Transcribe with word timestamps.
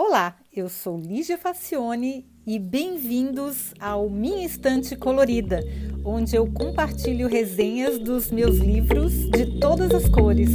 Olá, 0.00 0.36
eu 0.54 0.68
sou 0.68 0.96
Lígia 0.96 1.36
Facione 1.36 2.24
e 2.46 2.56
bem-vindos 2.56 3.74
ao 3.80 4.08
Minha 4.08 4.46
Estante 4.46 4.94
Colorida, 4.94 5.60
onde 6.04 6.36
eu 6.36 6.46
compartilho 6.52 7.26
resenhas 7.26 7.98
dos 7.98 8.30
meus 8.30 8.58
livros 8.58 9.12
de 9.28 9.58
todas 9.58 9.92
as 9.92 10.08
cores. 10.08 10.50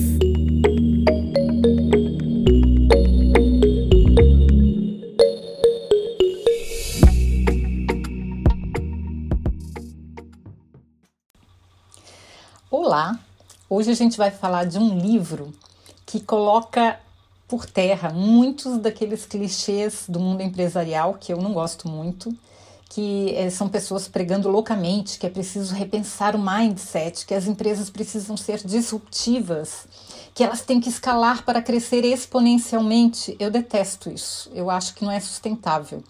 Olá, 12.71 13.19
hoje 13.69 13.91
a 13.91 13.93
gente 13.93 14.17
vai 14.17 14.31
falar 14.31 14.63
de 14.63 14.79
um 14.79 14.97
livro 14.97 15.53
que 16.05 16.21
coloca 16.21 16.97
por 17.47 17.65
terra 17.65 18.09
muitos 18.09 18.77
daqueles 18.77 19.25
clichês 19.25 20.05
do 20.07 20.19
mundo 20.19 20.41
empresarial 20.41 21.15
que 21.19 21.31
eu 21.31 21.37
não 21.37 21.53
gosto 21.53 21.87
muito, 21.87 22.35
que 22.89 23.33
é, 23.35 23.49
são 23.49 23.67
pessoas 23.67 24.07
pregando 24.07 24.49
loucamente 24.49 25.17
que 25.17 25.25
é 25.25 25.29
preciso 25.29 25.73
repensar 25.73 26.35
o 26.35 26.39
mindset, 26.39 27.25
que 27.25 27.33
as 27.33 27.47
empresas 27.47 27.89
precisam 27.89 28.37
ser 28.37 28.59
disruptivas, 28.63 29.87
que 30.33 30.43
elas 30.43 30.61
têm 30.61 30.79
que 30.79 30.89
escalar 30.89 31.43
para 31.43 31.61
crescer 31.61 32.05
exponencialmente. 32.05 33.35
Eu 33.39 33.51
detesto 33.51 34.11
isso. 34.11 34.49
Eu 34.53 34.69
acho 34.69 34.93
que 34.95 35.03
não 35.03 35.11
é 35.11 35.19
sustentável. 35.19 36.03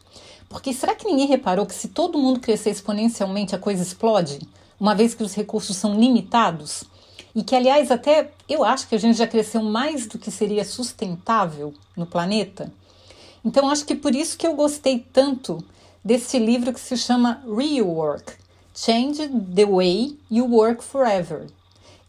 Porque 0.49 0.73
será 0.73 0.93
que 0.93 1.05
ninguém 1.05 1.27
reparou 1.27 1.65
que 1.65 1.73
se 1.73 1.87
todo 1.87 2.19
mundo 2.19 2.39
crescer 2.39 2.69
exponencialmente 2.69 3.55
a 3.55 3.59
coisa 3.59 3.81
explode, 3.81 4.39
uma 4.79 4.93
vez 4.93 5.13
que 5.13 5.23
os 5.23 5.33
recursos 5.33 5.75
são 5.75 5.99
limitados? 5.99 6.83
E 7.35 7.43
que, 7.43 7.55
aliás, 7.55 7.91
até 7.91 8.31
eu 8.47 8.63
acho 8.63 8.87
que 8.87 8.95
a 8.95 8.99
gente 8.99 9.17
já 9.17 9.27
cresceu 9.27 9.63
mais 9.63 10.05
do 10.07 10.19
que 10.19 10.29
seria 10.29 10.63
sustentável 10.63 11.73
no 11.95 12.05
planeta. 12.05 12.71
Então, 13.43 13.69
acho 13.69 13.85
que 13.85 13.95
por 13.95 14.13
isso 14.13 14.37
que 14.37 14.45
eu 14.45 14.55
gostei 14.55 14.99
tanto 14.99 15.63
desse 16.03 16.37
livro 16.37 16.73
que 16.73 16.79
se 16.79 16.95
chama 16.97 17.41
Real 17.45 17.87
Work 17.87 18.33
Change 18.75 19.29
the 19.53 19.65
Way 19.65 20.17
You 20.31 20.45
Work 20.45 20.83
Forever. 20.83 21.47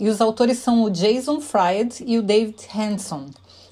E 0.01 0.09
os 0.09 0.21
autores 0.21 0.59
são 0.59 0.83
o 0.83 0.91
Jason 0.91 1.41
Fried 1.41 2.03
e 2.07 2.19
o 2.19 2.23
David 2.23 2.57
Hanson. 2.75 3.27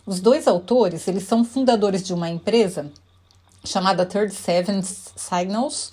Os 0.05 0.20
dois 0.20 0.47
autores, 0.47 1.09
eles 1.09 1.25
são 1.25 1.42
fundadores 1.42 2.03
de 2.03 2.12
uma 2.12 2.28
empresa 2.28 2.92
chamada 3.64 4.05
Third 4.05 4.34
Seven 4.34 4.83
Signals, 4.83 5.91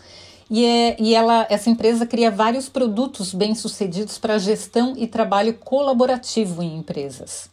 e, 0.50 0.66
é, 0.66 0.96
e 1.00 1.14
ela, 1.14 1.46
essa 1.50 1.70
empresa 1.70 2.06
cria 2.06 2.32
vários 2.32 2.68
produtos 2.68 3.34
bem-sucedidos 3.34 4.18
para 4.18 4.38
gestão 4.40 4.94
e 4.98 5.06
trabalho 5.06 5.54
colaborativo 5.54 6.64
em 6.64 6.78
empresas. 6.78 7.50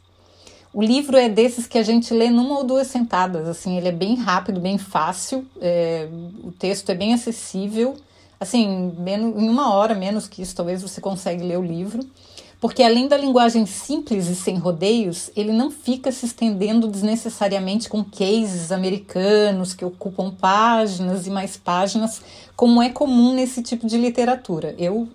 O 0.73 0.83
livro 0.83 1.17
é 1.17 1.29
desses 1.29 1.67
que 1.67 1.79
a 1.79 1.83
gente 1.83 2.13
lê 2.13 2.31
numa 2.31 2.59
ou 2.59 2.65
duas 2.65 2.87
sentadas, 2.87 3.49
assim, 3.49 3.77
ele 3.77 3.89
é 3.89 3.93
bem 3.93 4.15
rápido, 4.15 4.61
bem 4.61 4.79
fácil, 4.79 5.47
é, 5.61 6.09
o 6.43 6.53
texto 6.53 6.91
é 6.91 6.95
bem 6.95 7.15
acessível, 7.15 7.97
assim, 8.39 8.93
menos, 8.99 9.43
em 9.43 9.49
uma 9.49 9.75
hora, 9.75 9.95
menos 9.95 10.29
que 10.29 10.43
isso, 10.43 10.55
talvez 10.55 10.83
você 10.83 11.01
consegue 11.01 11.43
ler 11.43 11.59
o 11.59 11.63
livro 11.63 12.07
porque 12.61 12.83
além 12.83 13.07
da 13.07 13.17
linguagem 13.17 13.67
simples 13.67 14.29
e 14.29 14.35
sem 14.35 14.57
rodeios, 14.57 15.31
ele 15.37 15.53
não 15.53 15.71
fica 15.71 16.11
se 16.11 16.25
estendendo 16.25 16.89
desnecessariamente 16.89 17.89
com 17.89 18.03
cases 18.03 18.73
americanos 18.73 19.75
que 19.75 19.85
ocupam 19.85 20.31
páginas 20.31 21.27
e 21.27 21.31
mais 21.31 21.57
páginas, 21.57 22.23
como 22.57 22.81
é 22.81 22.89
comum 22.89 23.35
nesse 23.35 23.63
tipo 23.63 23.87
de 23.87 23.99
literatura. 23.99 24.75
Eu, 24.79 25.07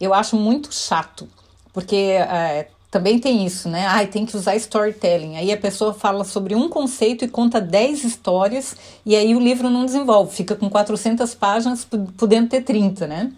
eu 0.00 0.14
acho 0.14 0.36
muito 0.36 0.72
chato, 0.72 1.28
porque 1.72 1.96
é, 1.96 2.68
também 2.90 3.18
tem 3.18 3.44
isso, 3.44 3.68
né? 3.68 3.86
Ai, 3.86 4.06
tem 4.06 4.24
que 4.24 4.34
usar 4.34 4.56
storytelling. 4.56 5.36
Aí 5.36 5.52
a 5.52 5.56
pessoa 5.58 5.92
fala 5.92 6.24
sobre 6.24 6.54
um 6.54 6.66
conceito 6.66 7.26
e 7.26 7.28
conta 7.28 7.60
10 7.60 8.04
histórias, 8.04 8.74
e 9.04 9.14
aí 9.14 9.34
o 9.34 9.40
livro 9.40 9.68
não 9.68 9.84
desenvolve, 9.84 10.34
fica 10.34 10.56
com 10.56 10.70
400 10.70 11.34
páginas, 11.34 11.86
podendo 12.16 12.48
ter 12.48 12.62
30, 12.62 13.06
né? 13.06 13.32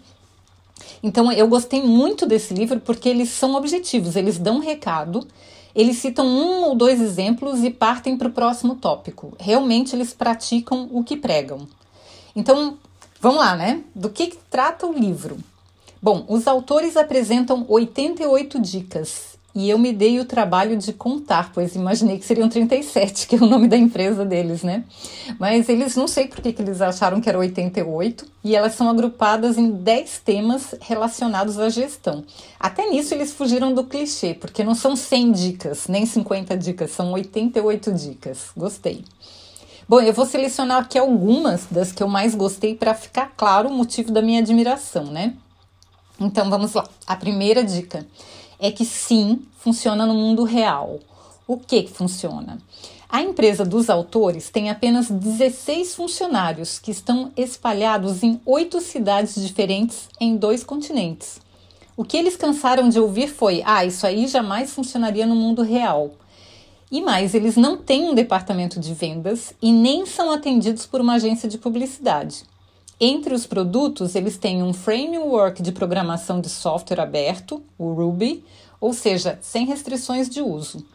Então 1.01 1.31
eu 1.31 1.47
gostei 1.47 1.81
muito 1.81 2.25
desse 2.25 2.53
livro 2.53 2.79
porque 2.79 3.09
eles 3.09 3.29
são 3.29 3.55
objetivos, 3.55 4.15
eles 4.15 4.37
dão 4.37 4.57
um 4.57 4.59
recado, 4.59 5.25
eles 5.73 5.97
citam 5.97 6.25
um 6.25 6.63
ou 6.65 6.75
dois 6.75 6.99
exemplos 7.01 7.63
e 7.63 7.69
partem 7.69 8.17
para 8.17 8.27
o 8.27 8.31
próximo 8.31 8.75
tópico. 8.75 9.33
Realmente 9.39 9.95
eles 9.95 10.13
praticam 10.13 10.89
o 10.91 11.03
que 11.03 11.15
pregam. 11.15 11.67
Então, 12.35 12.77
vamos 13.21 13.39
lá, 13.39 13.55
né? 13.55 13.83
Do 13.95 14.09
que, 14.09 14.27
que 14.27 14.37
trata 14.49 14.85
o 14.85 14.93
livro? 14.93 15.37
Bom, 16.01 16.25
os 16.27 16.47
autores 16.47 16.95
apresentam 16.95 17.65
88 17.67 18.59
dicas 18.59 19.38
e 19.53 19.69
eu 19.69 19.79
me 19.79 19.91
dei 19.91 20.19
o 20.19 20.25
trabalho 20.25 20.77
de 20.77 20.93
contar, 20.93 21.51
pois 21.51 21.75
imaginei 21.75 22.19
que 22.19 22.25
seriam 22.25 22.47
37, 22.47 23.27
que 23.27 23.35
é 23.35 23.39
o 23.39 23.47
nome 23.47 23.67
da 23.67 23.75
empresa 23.75 24.23
deles, 24.23 24.61
né? 24.61 24.83
Mas 25.39 25.67
eles 25.67 25.95
não 25.95 26.07
sei 26.07 26.27
por 26.27 26.39
que, 26.39 26.53
que 26.53 26.61
eles 26.61 26.81
acharam 26.81 27.19
que 27.19 27.27
era 27.27 27.37
88, 27.37 28.25
e 28.43 28.55
elas 28.55 28.75
são 28.75 28.89
agrupadas 28.89 29.57
em 29.57 29.71
10 29.71 30.19
temas 30.19 30.75
relacionados 30.81 31.57
à 31.59 31.67
gestão. 31.67 32.23
Até 32.59 32.89
nisso 32.89 33.13
eles 33.13 33.33
fugiram 33.33 33.73
do 33.73 33.83
clichê, 33.83 34.35
porque 34.35 34.63
não 34.63 34.75
são 34.75 34.95
100 34.95 35.31
dicas, 35.31 35.87
nem 35.87 36.05
50 36.05 36.55
dicas, 36.55 36.91
são 36.91 37.11
88 37.11 37.91
dicas. 37.93 38.51
Gostei. 38.55 39.03
Bom, 39.87 39.99
eu 39.99 40.13
vou 40.13 40.27
selecionar 40.27 40.83
aqui 40.83 40.99
algumas 40.99 41.65
das 41.71 41.91
que 41.91 42.03
eu 42.03 42.07
mais 42.07 42.35
gostei 42.35 42.75
para 42.75 42.93
ficar 42.93 43.33
claro 43.35 43.69
o 43.69 43.73
motivo 43.73 44.11
da 44.11 44.21
minha 44.21 44.39
admiração, 44.39 45.05
né? 45.05 45.33
Então 46.19 46.47
vamos 46.49 46.73
lá. 46.73 46.87
A 47.07 47.15
primeira 47.15 47.63
dica 47.63 48.05
é 48.59 48.71
que 48.71 48.83
sim, 48.83 49.41
funciona 49.57 50.05
no 50.05 50.13
mundo 50.13 50.43
real. 50.43 50.99
O 51.47 51.57
que, 51.57 51.87
funciona? 51.87 52.59
A 53.07 53.23
empresa 53.23 53.65
dos 53.65 53.89
autores 53.89 54.49
tem 54.49 54.69
apenas 54.69 55.09
16 55.09 55.95
funcionários 55.95 56.77
que 56.77 56.91
estão 56.91 57.31
espalhados 57.35 58.21
em 58.21 58.39
oito 58.45 58.79
cidades 58.79 59.41
diferentes 59.41 60.09
em 60.19 60.37
dois 60.37 60.63
continentes. 60.63 61.39
O 61.97 62.03
que 62.03 62.15
eles 62.15 62.35
cansaram 62.35 62.87
de 62.87 62.99
ouvir 62.99 63.27
foi: 63.29 63.63
ah, 63.65 63.83
isso 63.83 64.05
aí 64.05 64.27
jamais 64.27 64.71
funcionaria 64.71 65.25
no 65.25 65.35
mundo 65.35 65.63
real. 65.63 66.11
E 66.91 67.01
mais, 67.01 67.33
eles 67.33 67.55
não 67.55 67.77
têm 67.77 68.09
um 68.09 68.13
departamento 68.13 68.79
de 68.79 68.93
vendas 68.93 69.53
e 69.61 69.71
nem 69.71 70.05
são 70.05 70.31
atendidos 70.31 70.85
por 70.85 71.01
uma 71.01 71.15
agência 71.15 71.49
de 71.49 71.57
publicidade. 71.57 72.43
Entre 73.01 73.33
os 73.33 73.47
produtos, 73.47 74.13
eles 74.13 74.37
têm 74.37 74.61
um 74.61 74.73
framework 74.73 75.63
de 75.63 75.71
programação 75.71 76.41
de 76.41 76.49
software 76.49 76.99
aberto, 76.99 77.63
o 77.77 77.93
Ruby, 77.93 78.43
ou 78.81 78.93
seja, 78.93 79.39
sem 79.41 79.65
restrições 79.65 80.29
de 80.29 80.41
uso. 80.41 80.85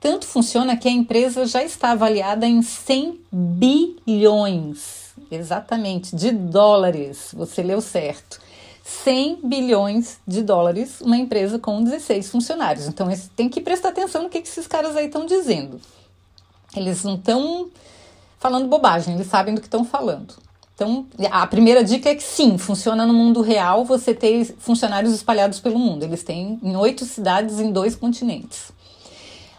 Tanto 0.00 0.24
funciona 0.24 0.76
que 0.76 0.86
a 0.86 0.92
empresa 0.92 1.44
já 1.46 1.64
está 1.64 1.90
avaliada 1.90 2.46
em 2.46 2.62
100 2.62 3.20
bilhões, 3.32 5.12
exatamente, 5.28 6.14
de 6.14 6.30
dólares. 6.30 7.34
Você 7.36 7.60
leu 7.64 7.80
certo. 7.80 8.40
100 8.84 9.40
bilhões 9.42 10.18
de 10.26 10.42
dólares, 10.42 11.00
uma 11.00 11.16
empresa 11.16 11.58
com 11.58 11.82
16 11.82 12.30
funcionários. 12.30 12.86
Então, 12.86 13.08
tem 13.34 13.48
que 13.48 13.60
prestar 13.60 13.88
atenção 13.88 14.22
no 14.22 14.28
que, 14.28 14.38
esses 14.38 14.68
caras 14.68 14.94
aí 14.94 15.06
estão 15.06 15.26
dizendo. 15.26 15.80
Eles 16.76 17.02
não 17.02 17.16
estão 17.16 17.68
falando 18.38 18.68
bobagem, 18.68 19.16
eles 19.16 19.26
sabem 19.26 19.54
do 19.54 19.60
que 19.60 19.66
estão 19.66 19.84
falando. 19.84 20.34
Então, 20.78 21.08
a 21.32 21.44
primeira 21.44 21.82
dica 21.82 22.08
é 22.08 22.14
que 22.14 22.22
sim, 22.22 22.56
funciona 22.56 23.04
no 23.04 23.12
mundo 23.12 23.40
real 23.40 23.84
você 23.84 24.14
ter 24.14 24.44
funcionários 24.60 25.12
espalhados 25.12 25.58
pelo 25.58 25.76
mundo. 25.76 26.04
Eles 26.04 26.22
têm 26.22 26.56
em 26.62 26.76
oito 26.76 27.04
cidades 27.04 27.58
em 27.58 27.72
dois 27.72 27.96
continentes. 27.96 28.70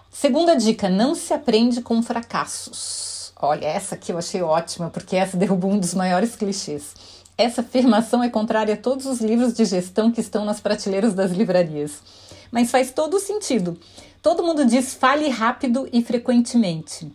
Segunda 0.09 0.55
dica: 0.55 0.87
não 0.87 1.13
se 1.13 1.33
aprende 1.33 1.81
com 1.81 2.01
fracassos. 2.01 3.33
Olha, 3.35 3.65
essa 3.65 3.95
aqui 3.95 4.13
eu 4.13 4.17
achei 4.17 4.41
ótima, 4.41 4.89
porque 4.89 5.17
essa 5.17 5.35
derrubou 5.37 5.71
um 5.71 5.77
dos 5.77 5.93
maiores 5.93 6.37
clichês. 6.37 6.95
Essa 7.37 7.59
afirmação 7.59 8.23
é 8.23 8.29
contrária 8.29 8.75
a 8.75 8.77
todos 8.77 9.05
os 9.05 9.19
livros 9.19 9.53
de 9.53 9.65
gestão 9.65 10.13
que 10.13 10.21
estão 10.21 10.45
nas 10.45 10.61
prateleiras 10.61 11.13
das 11.13 11.31
livrarias. 11.31 12.01
Mas 12.49 12.71
faz 12.71 12.91
todo 12.91 13.19
sentido. 13.19 13.77
Todo 14.21 14.41
mundo 14.41 14.63
diz 14.63 14.93
fale 14.93 15.27
rápido 15.27 15.85
e 15.91 16.01
frequentemente. 16.01 17.11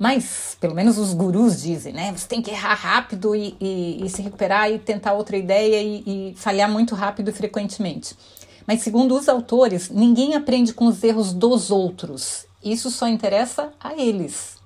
Mas, 0.00 0.56
pelo 0.58 0.74
menos 0.74 0.96
os 0.96 1.12
gurus 1.12 1.60
dizem, 1.60 1.92
né? 1.92 2.10
Você 2.16 2.26
tem 2.26 2.40
que 2.40 2.50
errar 2.50 2.72
rápido 2.72 3.36
e, 3.36 3.54
e, 3.60 4.02
e 4.02 4.08
se 4.08 4.22
recuperar 4.22 4.72
e 4.72 4.78
tentar 4.78 5.12
outra 5.12 5.36
ideia 5.36 5.82
e, 5.82 6.30
e 6.30 6.34
falhar 6.36 6.70
muito 6.70 6.94
rápido 6.94 7.28
e 7.28 7.34
frequentemente. 7.34 8.16
Mas, 8.66 8.80
segundo 8.80 9.14
os 9.14 9.28
autores, 9.28 9.90
ninguém 9.90 10.34
aprende 10.34 10.72
com 10.72 10.86
os 10.86 11.04
erros 11.04 11.34
dos 11.34 11.70
outros. 11.70 12.46
Isso 12.64 12.90
só 12.90 13.06
interessa 13.08 13.74
a 13.78 13.92
eles. 13.94 14.56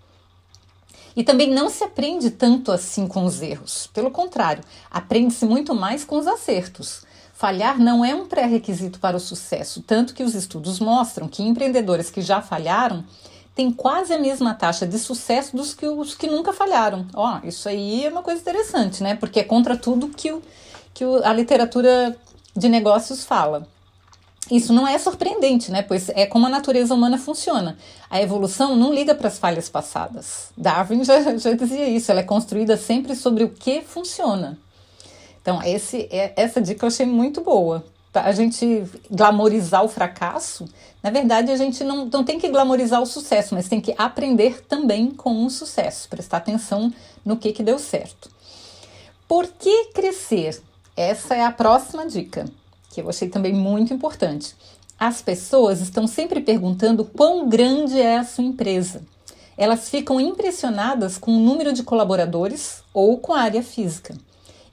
E 1.16 1.24
também 1.24 1.50
não 1.50 1.68
se 1.68 1.82
aprende 1.82 2.30
tanto 2.30 2.70
assim 2.70 3.08
com 3.08 3.24
os 3.24 3.42
erros. 3.42 3.88
Pelo 3.92 4.12
contrário, 4.12 4.62
aprende-se 4.88 5.44
muito 5.44 5.74
mais 5.74 6.04
com 6.04 6.16
os 6.16 6.28
acertos. 6.28 7.02
Falhar 7.32 7.80
não 7.80 8.04
é 8.04 8.14
um 8.14 8.26
pré-requisito 8.26 9.00
para 9.00 9.16
o 9.16 9.20
sucesso, 9.20 9.82
tanto 9.82 10.14
que 10.14 10.22
os 10.22 10.36
estudos 10.36 10.78
mostram 10.78 11.26
que 11.26 11.42
empreendedores 11.42 12.08
que 12.08 12.22
já 12.22 12.40
falharam 12.40 13.04
tem 13.54 13.70
quase 13.70 14.12
a 14.12 14.18
mesma 14.18 14.52
taxa 14.52 14.86
de 14.86 14.98
sucesso 14.98 15.56
dos 15.56 15.74
que 15.74 15.86
os 15.86 16.14
que 16.14 16.26
nunca 16.26 16.52
falharam. 16.52 17.06
Ó, 17.14 17.38
isso 17.44 17.68
aí 17.68 18.04
é 18.04 18.08
uma 18.08 18.22
coisa 18.22 18.40
interessante, 18.40 19.02
né? 19.02 19.14
Porque 19.14 19.40
é 19.40 19.44
contra 19.44 19.76
tudo 19.76 20.08
que, 20.08 20.32
o, 20.32 20.42
que 20.92 21.04
o, 21.04 21.24
a 21.24 21.32
literatura 21.32 22.16
de 22.56 22.68
negócios 22.68 23.24
fala. 23.24 23.66
Isso 24.50 24.72
não 24.72 24.86
é 24.86 24.98
surpreendente, 24.98 25.70
né? 25.70 25.82
Pois 25.82 26.08
é 26.10 26.26
como 26.26 26.46
a 26.46 26.50
natureza 26.50 26.92
humana 26.92 27.16
funciona. 27.16 27.78
A 28.10 28.20
evolução 28.20 28.76
não 28.76 28.92
liga 28.92 29.14
para 29.14 29.28
as 29.28 29.38
falhas 29.38 29.68
passadas. 29.68 30.50
Darwin 30.56 31.04
já, 31.04 31.20
já 31.38 31.52
dizia 31.52 31.88
isso, 31.88 32.10
ela 32.10 32.20
é 32.20 32.24
construída 32.24 32.76
sempre 32.76 33.14
sobre 33.14 33.44
o 33.44 33.48
que 33.48 33.80
funciona. 33.82 34.58
Então, 35.40 35.62
esse, 35.62 36.08
é, 36.10 36.32
essa 36.36 36.60
dica 36.60 36.84
eu 36.84 36.88
achei 36.88 37.06
muito 37.06 37.40
boa. 37.40 37.84
A 38.14 38.32
gente 38.32 38.84
glamorizar 39.10 39.84
o 39.84 39.88
fracasso, 39.88 40.68
na 41.02 41.10
verdade, 41.10 41.50
a 41.50 41.56
gente 41.56 41.82
não, 41.82 42.06
não 42.06 42.24
tem 42.24 42.38
que 42.38 42.48
glamorizar 42.48 43.02
o 43.02 43.06
sucesso, 43.06 43.54
mas 43.54 43.68
tem 43.68 43.80
que 43.80 43.94
aprender 43.98 44.62
também 44.66 45.10
com 45.10 45.44
o 45.44 45.50
sucesso, 45.50 46.08
prestar 46.08 46.38
atenção 46.38 46.92
no 47.24 47.36
que, 47.36 47.52
que 47.52 47.62
deu 47.62 47.78
certo. 47.78 48.30
Por 49.26 49.46
que 49.46 49.86
crescer? 49.92 50.62
Essa 50.96 51.34
é 51.34 51.44
a 51.44 51.50
próxima 51.50 52.06
dica, 52.06 52.44
que 52.90 53.00
eu 53.00 53.08
achei 53.08 53.28
também 53.28 53.52
muito 53.52 53.92
importante. 53.92 54.54
As 54.98 55.20
pessoas 55.20 55.80
estão 55.80 56.06
sempre 56.06 56.40
perguntando 56.40 57.04
quão 57.04 57.48
grande 57.48 58.00
é 58.00 58.18
a 58.18 58.24
sua 58.24 58.44
empresa. 58.44 59.02
Elas 59.56 59.88
ficam 59.88 60.20
impressionadas 60.20 61.18
com 61.18 61.32
o 61.32 61.40
número 61.40 61.72
de 61.72 61.82
colaboradores 61.82 62.82
ou 62.92 63.18
com 63.18 63.32
a 63.32 63.40
área 63.40 63.62
física. 63.62 64.14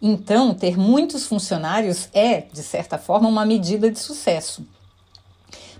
Então, 0.01 0.53
ter 0.53 0.77
muitos 0.77 1.27
funcionários 1.27 2.09
é, 2.13 2.41
de 2.41 2.63
certa 2.63 2.97
forma, 2.97 3.29
uma 3.29 3.45
medida 3.45 3.91
de 3.91 3.99
sucesso. 3.99 4.65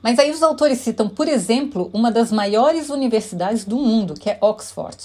Mas 0.01 0.19
aí 0.19 0.31
os 0.31 0.44
autores 0.44 0.79
citam, 0.79 1.09
por 1.09 1.27
exemplo, 1.27 1.89
uma 1.94 2.12
das 2.12 2.31
maiores 2.31 2.89
universidades 2.89 3.65
do 3.65 3.77
mundo, 3.77 4.13
que 4.13 4.29
é 4.29 4.38
Oxford. 4.41 4.97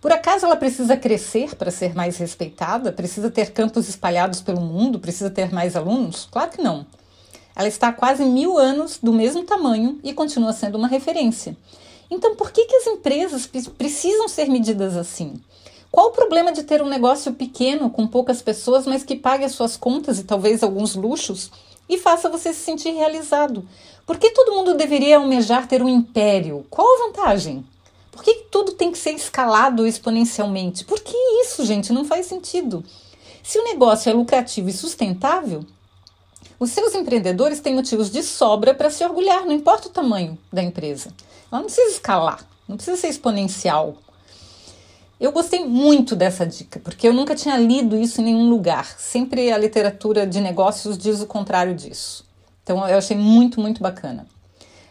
Por 0.00 0.12
acaso 0.12 0.46
ela 0.46 0.56
precisa 0.56 0.96
crescer 0.96 1.54
para 1.56 1.70
ser 1.70 1.94
mais 1.94 2.16
respeitada? 2.18 2.92
Precisa 2.92 3.30
ter 3.30 3.52
campos 3.52 3.88
espalhados 3.88 4.40
pelo 4.40 4.60
mundo? 4.60 4.98
Precisa 4.98 5.30
ter 5.30 5.52
mais 5.52 5.74
alunos? 5.74 6.28
Claro 6.30 6.50
que 6.50 6.62
não. 6.62 6.86
Ela 7.54 7.68
está 7.68 7.88
há 7.88 7.92
quase 7.92 8.24
mil 8.24 8.58
anos 8.58 8.98
do 9.02 9.12
mesmo 9.12 9.42
tamanho 9.42 9.98
e 10.04 10.12
continua 10.12 10.52
sendo 10.52 10.76
uma 10.76 10.86
referência. 10.86 11.56
Então, 12.10 12.36
por 12.36 12.52
que, 12.52 12.66
que 12.66 12.76
as 12.76 12.86
empresas 12.86 13.46
precisam 13.76 14.28
ser 14.28 14.48
medidas 14.48 14.96
assim? 14.96 15.34
Qual 15.96 16.08
o 16.08 16.12
problema 16.12 16.52
de 16.52 16.62
ter 16.62 16.82
um 16.82 16.90
negócio 16.90 17.32
pequeno, 17.32 17.88
com 17.88 18.06
poucas 18.06 18.42
pessoas, 18.42 18.86
mas 18.86 19.02
que 19.02 19.16
pague 19.16 19.46
as 19.46 19.52
suas 19.52 19.78
contas 19.78 20.18
e 20.18 20.24
talvez 20.24 20.62
alguns 20.62 20.94
luxos 20.94 21.50
e 21.88 21.96
faça 21.96 22.28
você 22.28 22.52
se 22.52 22.60
sentir 22.60 22.90
realizado? 22.90 23.66
Por 24.04 24.18
que 24.18 24.30
todo 24.32 24.52
mundo 24.52 24.74
deveria 24.74 25.16
almejar 25.16 25.66
ter 25.66 25.80
um 25.80 25.88
império? 25.88 26.66
Qual 26.68 26.86
a 26.86 27.06
vantagem? 27.06 27.64
Por 28.12 28.22
que 28.22 28.44
tudo 28.50 28.72
tem 28.72 28.92
que 28.92 28.98
ser 28.98 29.12
escalado 29.12 29.86
exponencialmente? 29.86 30.84
Por 30.84 31.00
que 31.00 31.16
isso, 31.40 31.64
gente? 31.64 31.94
Não 31.94 32.04
faz 32.04 32.26
sentido. 32.26 32.84
Se 33.42 33.58
o 33.58 33.64
negócio 33.64 34.10
é 34.10 34.12
lucrativo 34.12 34.68
e 34.68 34.74
sustentável, 34.74 35.64
os 36.60 36.72
seus 36.72 36.94
empreendedores 36.94 37.60
têm 37.60 37.74
motivos 37.74 38.10
de 38.10 38.22
sobra 38.22 38.74
para 38.74 38.90
se 38.90 39.02
orgulhar, 39.02 39.46
não 39.46 39.52
importa 39.52 39.88
o 39.88 39.92
tamanho 39.92 40.36
da 40.52 40.62
empresa. 40.62 41.08
Ela 41.50 41.62
não 41.62 41.68
precisa 41.68 41.88
escalar, 41.88 42.46
não 42.68 42.76
precisa 42.76 42.98
ser 42.98 43.08
exponencial. 43.08 43.96
Eu 45.18 45.32
gostei 45.32 45.64
muito 45.64 46.14
dessa 46.14 46.46
dica, 46.46 46.78
porque 46.80 47.08
eu 47.08 47.12
nunca 47.12 47.34
tinha 47.34 47.56
lido 47.56 47.96
isso 47.96 48.20
em 48.20 48.24
nenhum 48.24 48.50
lugar. 48.50 48.84
Sempre 48.98 49.50
a 49.50 49.56
literatura 49.56 50.26
de 50.26 50.40
negócios 50.42 50.98
diz 50.98 51.22
o 51.22 51.26
contrário 51.26 51.74
disso. 51.74 52.24
Então 52.62 52.86
eu 52.86 52.98
achei 52.98 53.16
muito, 53.16 53.58
muito 53.58 53.82
bacana. 53.82 54.26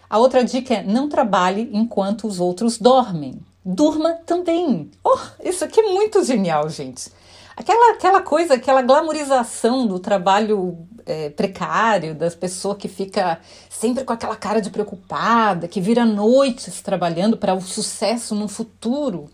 A 0.09 0.17
outra 0.17 0.43
dica 0.43 0.75
é 0.75 0.83
não 0.83 1.09
trabalhe 1.09 1.69
enquanto 1.71 2.27
os 2.27 2.39
outros 2.39 2.79
dormem. 2.79 3.39
Durma 3.63 4.13
também. 4.25 4.89
Oh, 5.03 5.17
isso 5.43 5.63
aqui 5.63 5.79
é 5.79 5.91
muito 5.91 6.23
genial, 6.23 6.69
gente. 6.69 7.11
Aquela, 7.55 7.93
aquela 7.93 8.21
coisa, 8.21 8.55
aquela 8.55 8.81
glamorização 8.81 9.85
do 9.85 9.99
trabalho 9.99 10.77
é, 11.05 11.29
precário, 11.29 12.15
das 12.15 12.33
pessoas 12.33 12.77
que 12.77 12.87
fica 12.87 13.39
sempre 13.69 14.03
com 14.03 14.11
aquela 14.11 14.35
cara 14.35 14.59
de 14.59 14.69
preocupada, 14.71 15.67
que 15.67 15.79
vira 15.79 16.03
noites 16.03 16.81
trabalhando 16.81 17.37
para 17.37 17.53
o 17.53 17.61
sucesso 17.61 18.33
no 18.33 18.47
futuro. 18.47 19.29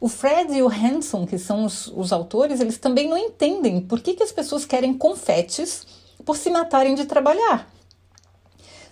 O 0.00 0.08
Fred 0.08 0.52
e 0.52 0.62
o 0.62 0.68
Hanson, 0.68 1.26
que 1.26 1.38
são 1.38 1.64
os, 1.64 1.88
os 1.88 2.12
autores, 2.12 2.60
eles 2.60 2.78
também 2.78 3.08
não 3.08 3.16
entendem 3.16 3.80
por 3.80 4.00
que, 4.00 4.14
que 4.14 4.22
as 4.22 4.32
pessoas 4.32 4.64
querem 4.64 4.92
confetes 4.94 5.86
por 6.24 6.36
se 6.36 6.50
matarem 6.50 6.94
de 6.94 7.06
trabalhar. 7.06 7.68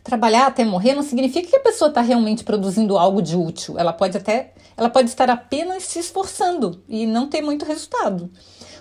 Trabalhar 0.02 0.46
até 0.46 0.64
morrer 0.64 0.94
não 0.94 1.02
significa 1.02 1.48
que 1.48 1.56
a 1.56 1.60
pessoa 1.60 1.88
está 1.88 2.00
realmente 2.00 2.44
produzindo 2.44 2.98
algo 2.98 3.22
de 3.22 3.36
útil. 3.36 3.78
Ela 3.78 3.92
pode 3.92 4.16
até, 4.16 4.52
ela 4.76 4.90
pode 4.90 5.08
estar 5.08 5.30
apenas 5.30 5.84
se 5.84 5.98
esforçando 5.98 6.82
e 6.88 7.06
não 7.06 7.26
ter 7.28 7.40
muito 7.40 7.64
resultado. 7.64 8.30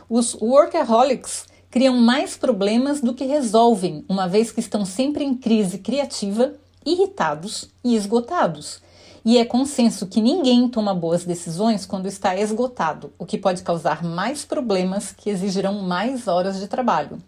Os 0.09 0.35
workaholics 0.35 1.45
criam 1.71 1.95
mais 1.95 2.37
problemas 2.37 3.01
do 3.01 3.13
que 3.13 3.25
resolvem, 3.25 4.05
uma 4.07 4.27
vez 4.27 4.51
que 4.51 4.59
estão 4.59 4.85
sempre 4.85 5.23
em 5.23 5.33
crise 5.33 5.79
criativa, 5.79 6.53
irritados 6.85 7.69
e 7.83 7.95
esgotados 7.95 8.81
e 9.25 9.37
é 9.37 9.45
consenso 9.45 10.07
que 10.07 10.21
ninguém 10.21 10.67
toma 10.67 10.93
boas 10.93 11.23
decisões 11.23 11.85
quando 11.85 12.07
está 12.07 12.35
esgotado, 12.35 13.13
o 13.17 13.25
que 13.25 13.37
pode 13.37 13.63
causar 13.63 14.03
mais 14.03 14.43
problemas 14.43 15.13
que 15.13 15.29
exigirão 15.29 15.81
mais 15.81 16.27
horas 16.27 16.59
de 16.59 16.67
trabalho. 16.67 17.21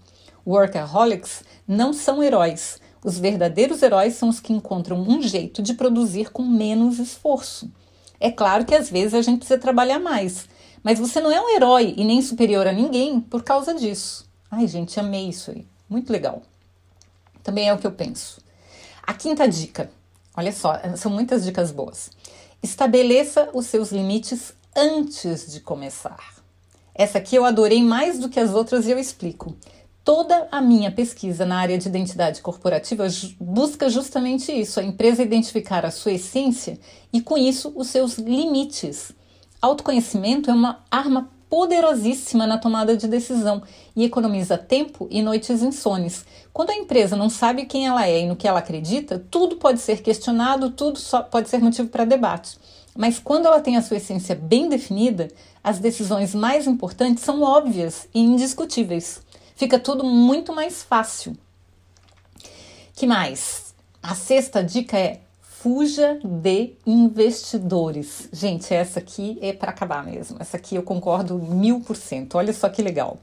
Workaholics 0.46 1.44
não 1.66 1.94
são 1.94 2.22
heróis. 2.22 2.82
Os 3.02 3.18
verdadeiros 3.18 3.82
heróis 3.82 4.16
são 4.16 4.28
os 4.28 4.42
que 4.42 4.52
encontram 4.52 4.98
um 4.98 5.22
jeito 5.22 5.62
de 5.62 5.74
produzir 5.74 6.32
com 6.32 6.44
menos 6.44 7.00
esforço. 7.00 7.72
É 8.20 8.30
claro 8.30 8.66
que 8.66 8.76
às 8.76 8.90
vezes 8.90 9.14
a 9.14 9.22
gente 9.22 9.38
precisa 9.38 9.60
trabalhar 9.60 10.00
mais, 10.00 10.50
mas 10.84 11.00
você 11.00 11.22
não 11.22 11.32
é 11.32 11.40
um 11.40 11.56
herói 11.56 11.94
e 11.96 12.04
nem 12.04 12.22
superior 12.22 12.68
a 12.68 12.74
ninguém 12.74 13.22
por 13.22 13.42
causa 13.42 13.74
disso. 13.74 14.26
Ai, 14.52 14.68
gente, 14.68 15.00
amei 15.00 15.30
isso 15.30 15.50
aí. 15.50 15.66
Muito 15.90 16.12
legal. 16.12 16.42
Também 17.42 17.70
é 17.70 17.74
o 17.74 17.78
que 17.78 17.88
eu 17.88 17.92
penso. 17.92 18.45
A 19.06 19.14
quinta 19.14 19.48
dica: 19.48 19.90
Olha 20.36 20.52
só, 20.52 20.80
são 20.98 21.12
muitas 21.12 21.46
dicas 21.46 21.72
boas. 21.72 22.10
Estabeleça 22.62 23.50
os 23.54 23.68
seus 23.68 23.92
limites 23.92 24.54
antes 24.76 25.52
de 25.52 25.60
começar. 25.60 26.36
Essa 26.94 27.20
aqui 27.20 27.36
eu 27.36 27.46
adorei 27.46 27.84
mais 27.84 28.20
do 28.20 28.30
que 28.30 28.40
as 28.40 28.54
outras 28.54 28.88
e 28.88 28.92
eu 28.92 28.98
explico. 28.98 29.56
Toda 30.04 30.48
a 30.52 30.62
minha 30.62 30.92
pesquisa 30.92 31.46
na 31.46 31.58
área 31.58 31.78
de 31.78 31.88
identidade 31.88 32.42
corporativa 32.42 33.08
busca 33.40 33.90
justamente 33.90 34.52
isso: 34.52 34.80
a 34.80 34.84
empresa 34.84 35.24
identificar 35.24 35.86
a 35.86 35.92
sua 35.92 36.14
essência 36.14 36.80
e, 37.12 37.22
com 37.22 37.38
isso, 37.38 37.74
os 37.76 37.88
seus 37.88 38.18
limites. 38.18 39.12
Autoconhecimento 39.62 40.50
é 40.50 40.54
uma 40.54 40.84
arma 40.92 41.32
poderosíssima 41.56 42.46
na 42.46 42.58
tomada 42.58 42.98
de 42.98 43.08
decisão 43.08 43.64
e 43.96 44.04
economiza 44.04 44.58
tempo 44.58 45.08
e 45.10 45.22
noites 45.22 45.62
insones. 45.62 46.26
Quando 46.52 46.72
a 46.72 46.76
empresa 46.76 47.16
não 47.16 47.30
sabe 47.30 47.66
quem 47.66 47.88
ela 47.88 48.06
é 48.06 48.20
e 48.20 48.26
no 48.28 48.36
que 48.36 48.46
ela 48.46 48.60
acredita, 48.60 49.26
tudo 49.32 49.56
pode 49.56 49.80
ser 49.80 50.02
questionado, 50.02 50.72
tudo 50.72 51.00
pode 51.32 51.48
ser 51.48 51.60
motivo 51.60 51.88
para 51.88 52.04
debate. 52.04 52.58
Mas 52.94 53.20
quando 53.20 53.46
ela 53.46 53.62
tem 53.62 53.78
a 53.78 53.82
sua 53.82 53.96
essência 53.96 54.36
bem 54.36 54.68
definida, 54.68 55.30
as 55.64 55.80
decisões 55.80 56.36
mais 56.36 56.68
importantes 56.68 57.24
são 57.24 57.42
óbvias 57.42 58.10
e 58.14 58.20
indiscutíveis. 58.20 59.22
Fica 59.56 59.80
tudo 59.80 60.04
muito 60.04 60.52
mais 60.52 60.84
fácil. 60.84 61.38
Que 62.94 63.08
mais? 63.08 63.74
A 64.04 64.14
sexta 64.14 64.62
dica 64.62 65.00
é 65.00 65.22
fuja 65.66 66.20
de 66.24 66.76
investidores. 66.86 68.30
Gente, 68.32 68.72
essa 68.72 69.00
aqui 69.00 69.40
é 69.42 69.52
para 69.52 69.72
acabar 69.72 70.06
mesmo. 70.06 70.38
Essa 70.40 70.58
aqui 70.58 70.76
eu 70.76 70.84
concordo 70.84 71.40
mil 71.40 71.80
por 71.80 71.96
cento. 71.96 72.38
Olha 72.38 72.54
só 72.54 72.70
que 72.70 72.84
legal. 72.84 73.18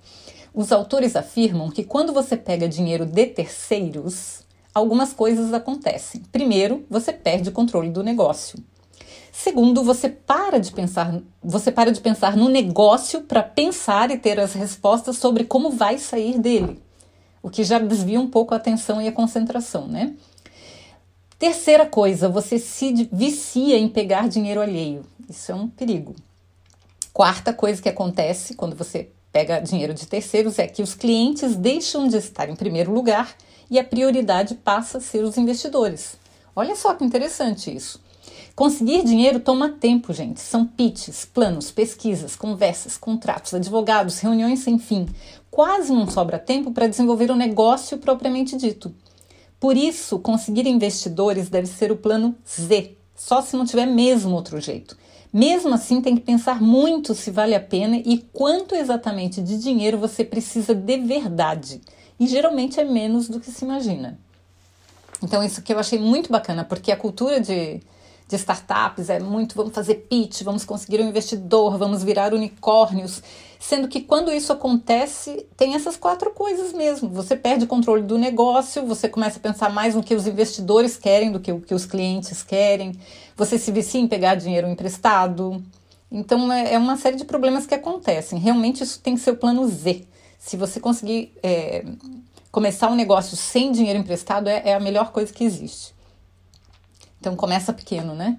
Os 0.53 0.73
autores 0.73 1.15
afirmam 1.15 1.71
que 1.71 1.85
quando 1.85 2.13
você 2.13 2.37
pega 2.37 2.69
dinheiro 2.69 3.07
de 3.07 3.27
terceiros, 3.27 4.41
algumas 4.75 5.13
coisas 5.13 5.55
acontecem. 5.55 6.21
Primeiro, 6.33 6.85
você 6.91 7.13
perde 7.13 7.49
o 7.49 7.53
controle 7.53 7.91
do 7.91 8.03
negócio. 8.03 8.59
Segundo, 9.31 9.85
você 9.85 10.09
para 10.09 10.59
de 10.59 10.73
pensar, 10.73 11.23
você 11.41 11.71
para 11.71 11.93
de 11.93 12.01
pensar 12.01 12.37
no 12.37 12.49
negócio 12.49 13.21
para 13.21 13.45
pensar 13.45 14.11
e 14.11 14.19
ter 14.19 14.41
as 14.41 14.53
respostas 14.53 15.17
sobre 15.17 15.45
como 15.45 15.71
vai 15.71 15.97
sair 15.97 16.41
dele, 16.41 16.83
o 17.41 17.49
que 17.49 17.63
já 17.63 17.79
desvia 17.79 18.21
um 18.21 18.29
pouco 18.29 18.53
a 18.53 18.57
atenção 18.57 19.01
e 19.01 19.07
a 19.07 19.13
concentração, 19.13 19.87
né? 19.87 20.17
Terceira 21.43 21.85
coisa, 21.85 22.29
você 22.29 22.57
se 22.57 23.09
vicia 23.11 23.77
em 23.77 23.89
pegar 23.89 24.29
dinheiro 24.29 24.61
alheio. 24.61 25.05
Isso 25.29 25.51
é 25.51 25.55
um 25.57 25.67
perigo. 25.67 26.15
Quarta 27.13 27.53
coisa 27.53 27.83
que 27.83 27.89
acontece 27.89 28.55
quando 28.55 28.77
você 28.77 29.11
pega 29.33 29.59
dinheiro 29.59 29.93
de 29.93 30.07
terceiros 30.07 30.61
é 30.61 30.69
que 30.69 30.83
os 30.83 30.95
clientes 30.95 31.57
deixam 31.57 32.07
de 32.07 32.17
estar 32.17 32.49
em 32.49 32.55
primeiro 32.55 32.93
lugar 32.93 33.35
e 33.69 33.77
a 33.77 33.83
prioridade 33.83 34.55
passa 34.55 34.99
a 34.99 35.01
ser 35.01 35.25
os 35.25 35.37
investidores. 35.37 36.17
Olha 36.55 36.77
só 36.77 36.95
que 36.95 37.05
interessante 37.05 37.75
isso. 37.75 38.01
Conseguir 38.55 39.03
dinheiro 39.03 39.41
toma 39.41 39.69
tempo, 39.69 40.13
gente. 40.13 40.39
São 40.39 40.65
pitches, 40.65 41.25
planos, 41.25 41.73
pesquisas, 41.73 42.37
conversas, 42.37 42.97
contratos, 42.97 43.53
advogados, 43.53 44.21
reuniões 44.21 44.61
sem 44.61 44.79
fim. 44.79 45.09
Quase 45.51 45.93
não 45.93 46.09
sobra 46.09 46.39
tempo 46.39 46.71
para 46.71 46.87
desenvolver 46.87 47.33
o 47.33 47.35
um 47.35 47.37
negócio 47.37 47.99
propriamente 47.99 48.57
dito. 48.57 48.95
Por 49.63 49.77
isso, 49.77 50.19
conseguir 50.19 50.67
investidores 50.67 51.49
deve 51.49 51.69
ser 51.69 51.93
o 51.93 51.97
plano 51.97 52.35
Z, 52.45 52.97
só 53.15 53.41
se 53.41 53.57
não 53.57 53.65
tiver 53.65 53.87
mesmo 53.87 54.35
outro 54.35 54.61
jeito. 54.61 54.99
Mesmo 55.33 55.73
assim, 55.73 56.01
tem 56.01 56.17
que 56.17 56.21
pensar 56.21 56.61
muito 56.61 57.15
se 57.15 57.31
vale 57.31 57.55
a 57.55 57.61
pena 57.61 57.97
e 57.97 58.19
quanto 58.33 58.75
exatamente 58.75 59.41
de 59.41 59.57
dinheiro 59.57 59.99
você 59.99 60.25
precisa 60.25 60.75
de 60.75 60.99
verdade. 60.99 61.81
E 62.19 62.27
geralmente 62.27 62.81
é 62.81 62.85
menos 62.85 63.29
do 63.29 63.39
que 63.39 63.53
se 63.53 63.65
imagina. 63.65 64.19
Então, 65.23 65.45
isso 65.45 65.63
que 65.63 65.73
eu 65.73 65.79
achei 65.79 66.01
muito 66.01 66.29
bacana, 66.29 66.65
porque 66.65 66.91
a 66.91 66.97
cultura 66.97 67.41
de, 67.41 67.81
de 68.33 68.37
startups 68.37 69.11
é 69.11 69.21
muito 69.21 69.55
vamos 69.55 69.75
fazer 69.75 70.07
pitch, 70.09 70.43
vamos 70.43 70.65
conseguir 70.65 71.01
um 71.01 71.09
investidor, 71.09 71.77
vamos 71.77 72.03
virar 72.03 72.33
unicórnios. 72.33 73.23
Sendo 73.61 73.87
que 73.87 74.01
quando 74.01 74.33
isso 74.33 74.53
acontece, 74.53 75.47
tem 75.57 75.75
essas 75.75 75.97
quatro 75.97 76.31
coisas 76.31 76.73
mesmo. 76.73 77.09
Você 77.11 77.37
perde 77.37 77.65
o 77.65 77.69
controle 77.69 78.03
do 78.03 78.19
negócio, 78.19 78.85
você 78.85 79.09
começa 79.09 79.39
a 79.39 79.41
pensar 79.41 79.71
mais 79.71 79.95
no 79.95 80.03
que 80.03 80.15
os 80.15 80.27
investidores 80.27 80.97
querem 80.97 81.31
do 81.31 81.39
que 81.39 81.53
o 81.53 81.61
que 81.61 81.75
os 81.75 81.87
clientes 81.87 82.43
querem, 82.43 82.99
você 83.37 83.59
se 83.59 83.71
vicia 83.71 84.01
em 84.01 84.09
pegar 84.09 84.35
dinheiro 84.35 84.67
emprestado. 84.67 85.63
Então, 86.11 86.53
é, 86.53 86.75
é 86.75 86.79
uma 86.79 86.97
série 86.97 87.17
de 87.17 87.25
problemas 87.25 87.67
que 87.67 87.75
acontecem. 87.75 88.39
Realmente, 88.39 88.83
isso 88.83 88.99
tem 89.01 89.15
que 89.15 89.21
ser 89.21 89.33
o 89.33 89.37
plano 89.37 89.67
Z. 89.69 90.05
Se 90.39 90.57
você 90.57 90.81
conseguir 90.81 91.33
é, 91.43 91.85
começar 92.51 92.91
um 92.91 92.97
negócio 92.97 93.37
sem 93.37 93.71
dinheiro 93.71 93.99
emprestado, 93.99 94.49
é, 94.49 94.63
é 94.71 94.75
a 94.75 94.81
melhor 94.81 95.13
coisa 95.13 95.33
que 95.33 95.45
existe. 95.45 95.95
Então, 97.23 97.37
começa 97.37 97.73
pequeno, 97.73 98.17
né? 98.17 98.37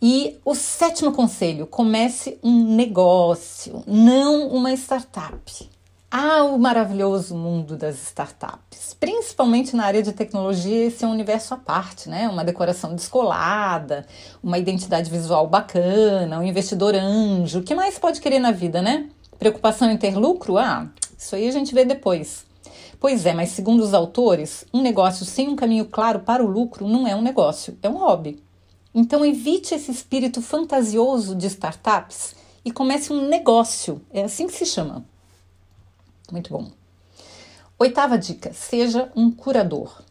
E 0.00 0.40
o 0.46 0.54
sétimo 0.54 1.12
conselho: 1.12 1.66
comece 1.66 2.38
um 2.42 2.74
negócio, 2.74 3.84
não 3.86 4.48
uma 4.48 4.72
startup. 4.72 5.68
Ah, 6.10 6.42
o 6.42 6.58
maravilhoso 6.58 7.36
mundo 7.36 7.76
das 7.76 7.96
startups, 7.96 8.96
principalmente 8.98 9.76
na 9.76 9.84
área 9.84 10.02
de 10.02 10.12
tecnologia, 10.14 10.86
esse 10.86 11.04
é 11.04 11.06
um 11.06 11.10
universo 11.10 11.52
à 11.52 11.58
parte, 11.58 12.08
né? 12.08 12.30
Uma 12.30 12.42
decoração 12.42 12.94
descolada, 12.94 14.06
uma 14.42 14.56
identidade 14.56 15.10
visual 15.10 15.46
bacana, 15.46 16.38
um 16.38 16.42
investidor 16.42 16.94
anjo, 16.94 17.58
o 17.58 17.62
que 17.62 17.74
mais 17.74 17.98
pode 17.98 18.22
querer 18.22 18.38
na 18.38 18.52
vida, 18.52 18.80
né? 18.80 19.10
Preocupação 19.38 19.90
em 19.90 19.98
ter 19.98 20.16
lucro? 20.16 20.56
Ah, 20.56 20.88
isso 21.16 21.36
aí 21.36 21.46
a 21.46 21.52
gente 21.52 21.74
vê 21.74 21.84
depois. 21.84 22.46
Pois 23.00 23.24
é, 23.24 23.32
mas 23.32 23.48
segundo 23.48 23.82
os 23.82 23.94
autores, 23.94 24.66
um 24.74 24.82
negócio 24.82 25.24
sem 25.24 25.48
um 25.48 25.56
caminho 25.56 25.86
claro 25.86 26.20
para 26.20 26.44
o 26.44 26.46
lucro 26.46 26.86
não 26.86 27.08
é 27.08 27.16
um 27.16 27.22
negócio, 27.22 27.78
é 27.82 27.88
um 27.88 27.96
hobby. 27.96 28.38
Então 28.94 29.24
evite 29.24 29.74
esse 29.74 29.90
espírito 29.90 30.42
fantasioso 30.42 31.34
de 31.34 31.46
startups 31.46 32.34
e 32.62 32.70
comece 32.70 33.10
um 33.10 33.26
negócio. 33.26 34.02
É 34.12 34.24
assim 34.24 34.46
que 34.46 34.52
se 34.52 34.66
chama. 34.66 35.02
Muito 36.30 36.50
bom. 36.50 36.70
Oitava 37.78 38.18
dica: 38.18 38.52
seja 38.52 39.10
um 39.16 39.30
curador. 39.30 40.02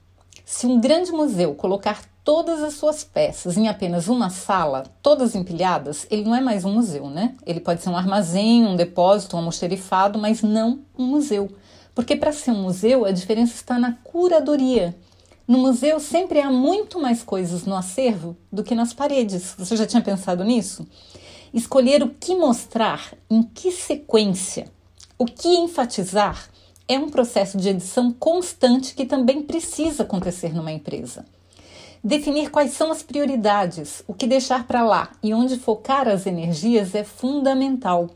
Se 0.43 0.65
um 0.65 0.81
grande 0.81 1.11
museu 1.11 1.53
colocar 1.53 2.03
todas 2.23 2.63
as 2.63 2.73
suas 2.73 3.03
peças 3.03 3.55
em 3.55 3.67
apenas 3.67 4.07
uma 4.07 4.31
sala, 4.31 4.83
todas 5.03 5.35
empilhadas, 5.35 6.07
ele 6.09 6.23
não 6.23 6.33
é 6.33 6.41
mais 6.41 6.65
um 6.65 6.73
museu, 6.73 7.07
né? 7.07 7.35
Ele 7.45 7.59
pode 7.59 7.83
ser 7.83 7.89
um 7.89 7.97
armazém, 7.97 8.65
um 8.65 8.75
depósito, 8.75 9.35
um 9.35 9.39
almoxerifado, 9.39 10.17
mas 10.17 10.41
não 10.41 10.79
um 10.97 11.05
museu. 11.05 11.51
Porque 11.99 12.15
para 12.15 12.31
ser 12.31 12.51
um 12.51 12.61
museu, 12.61 13.03
a 13.03 13.11
diferença 13.11 13.55
está 13.55 13.77
na 13.77 13.91
curadoria. 13.91 14.95
No 15.45 15.57
museu 15.57 15.99
sempre 15.99 16.39
há 16.39 16.49
muito 16.49 16.97
mais 16.97 17.21
coisas 17.21 17.65
no 17.65 17.75
acervo 17.75 18.37
do 18.49 18.63
que 18.63 18.73
nas 18.73 18.93
paredes. 18.93 19.53
Você 19.57 19.75
já 19.75 19.85
tinha 19.85 20.01
pensado 20.01 20.45
nisso? 20.45 20.87
Escolher 21.53 22.01
o 22.01 22.07
que 22.07 22.33
mostrar, 22.35 23.13
em 23.29 23.43
que 23.43 23.69
sequência, 23.69 24.71
o 25.17 25.25
que 25.25 25.49
enfatizar 25.49 26.49
é 26.87 26.97
um 26.97 27.09
processo 27.09 27.57
de 27.57 27.67
edição 27.67 28.13
constante 28.13 28.95
que 28.95 29.05
também 29.05 29.41
precisa 29.41 30.03
acontecer 30.03 30.55
numa 30.55 30.71
empresa. 30.71 31.25
Definir 32.01 32.49
quais 32.49 32.71
são 32.71 32.93
as 32.93 33.03
prioridades, 33.03 34.05
o 34.07 34.13
que 34.13 34.25
deixar 34.25 34.65
para 34.65 34.83
lá 34.83 35.11
e 35.21 35.33
onde 35.33 35.59
focar 35.59 36.07
as 36.07 36.25
energias 36.25 36.95
é 36.95 37.03
fundamental. 37.03 38.09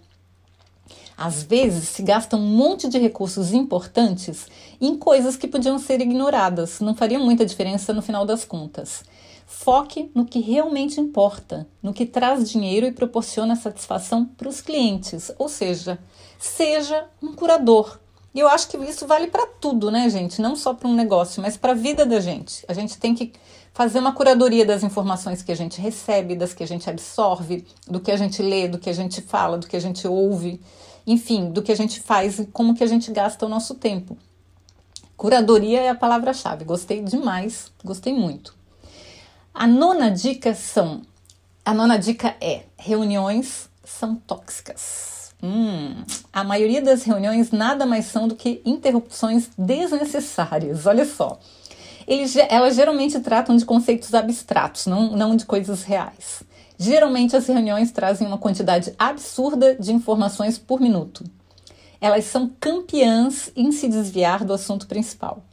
Às 1.17 1.43
vezes 1.43 1.89
se 1.89 2.01
gasta 2.01 2.36
um 2.36 2.46
monte 2.46 2.88
de 2.88 2.98
recursos 2.98 3.53
importantes 3.53 4.48
em 4.82 4.98
coisas 4.98 5.36
que 5.36 5.48
podiam 5.48 5.77
ser 5.77 6.01
ignoradas, 6.01 6.79
não 6.79 6.96
fariam 6.96 7.24
muita 7.24 7.46
diferença 7.46 7.93
no 7.93 8.01
final 8.01 8.25
das 8.25 8.43
contas. 8.43 9.03
Foque 9.46 10.10
no 10.15 10.25
que 10.25 10.39
realmente 10.39 11.00
importa, 11.00 11.67
no 11.82 11.93
que 11.93 12.05
traz 12.05 12.50
dinheiro 12.50 12.88
e 12.88 12.91
proporciona 12.91 13.55
satisfação 13.55 14.25
para 14.25 14.50
os 14.50 14.62
clientes, 14.62 15.32
ou 15.38 15.48
seja, 15.48 16.00
seja 16.39 17.05
um 17.22 17.34
curador. 17.34 18.00
E 18.34 18.39
eu 18.39 18.48
acho 18.48 18.67
que 18.67 18.77
isso 18.77 19.05
vale 19.05 19.27
para 19.27 19.46
tudo, 19.46 19.91
né, 19.91 20.10
gente? 20.10 20.41
Não 20.41 20.55
só 20.55 20.74
para 20.74 20.88
um 20.88 20.96
negócio, 20.96 21.39
mas 21.41 21.55
para 21.55 21.74
a 21.74 21.75
vida 21.75 22.03
da 22.03 22.20
gente. 22.20 22.65
A 22.67 22.74
gente 22.74 22.98
tem 22.98 23.13
que 23.13 23.32
fazer 23.74 24.00
uma 24.00 24.12
curadoria 24.12 24.65
das 24.65 24.84
informações 24.84 25.43
que 25.43 25.51
a 25.51 25.55
gente 25.55 25.79
recebe, 25.79 26.36
das 26.36 26.53
que 26.53 26.63
a 26.63 26.67
gente 26.67 26.89
absorve, 26.89 27.65
do 27.88 28.00
que 28.00 28.12
a 28.12 28.17
gente 28.17 28.41
lê, 28.41 28.67
do 28.67 28.79
que 28.79 28.89
a 28.89 28.93
gente 28.93 29.22
fala, 29.22 29.58
do 29.58 29.67
que 29.67 29.75
a 29.75 29.79
gente 29.79 30.08
ouve 30.08 30.60
enfim, 31.06 31.52
do 31.52 31.62
que 31.62 31.72
a 31.72 31.76
gente 31.76 32.00
faz 32.00 32.40
e 32.40 32.46
como 32.46 32.74
que 32.74 32.84
a 32.84 32.88
gente 32.88 33.12
gasta 33.12 33.46
o 33.46 33.50
nosso 33.50 33.76
tempo. 33.76 34.18
Curadoria 35.16 35.82
é 35.82 35.90
a 35.90 35.96
palavra-chave. 35.96 36.66
Gostei 36.66 37.02
demais, 37.02 37.72
gostei 37.84 38.14
muito. 38.14 38.56
A 39.54 39.68
nona 39.68 40.10
dica 40.10 40.54
são, 40.56 41.02
a 41.64 41.74
nona 41.74 41.98
dica 41.98 42.36
é: 42.42 42.64
reuniões 42.78 43.70
são 43.84 44.16
tóxicas. 44.16 45.34
Hum, 45.42 46.04
a 46.32 46.44
maioria 46.44 46.82
das 46.82 47.04
reuniões 47.04 47.52
nada 47.52 47.86
mais 47.86 48.06
são 48.06 48.28
do 48.28 48.36
que 48.36 48.62
interrupções 48.66 49.50
desnecessárias. 49.58 50.86
Olha 50.86 51.06
só. 51.06 51.40
Eles, 52.08 52.36
elas 52.36 52.76
geralmente 52.76 53.20
tratam 53.20 53.56
de 53.56 53.66
conceitos 53.66 54.14
abstratos, 54.14 54.88
não, 54.88 55.16
não 55.16 55.36
de 55.36 55.46
coisas 55.46 55.84
reais. 55.84 56.44
Geralmente 56.84 57.34
as 57.34 57.48
reuniões 57.48 57.94
trazem 57.94 58.28
uma 58.28 58.38
quantidade 58.38 58.94
absurda 59.00 59.74
de 59.74 59.94
informações 59.94 60.58
por 60.58 60.82
minuto. 60.82 61.24
Elas 62.02 62.25
são 62.25 62.52
campeãs 62.60 63.50
em 63.56 63.72
se 63.72 63.88
desviar 63.88 64.44
do 64.44 64.52
assunto 64.52 64.86
principal. 64.86 65.46